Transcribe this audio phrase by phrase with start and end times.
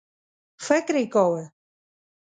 [0.65, 1.43] فکر یې کاوه.